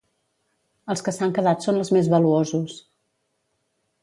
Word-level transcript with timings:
Els 0.93 1.05
que 1.07 1.13
s'han 1.17 1.35
quedat 1.35 1.67
són 1.67 1.77
els 1.83 1.93
més 1.99 2.11
valuosos. 2.15 2.81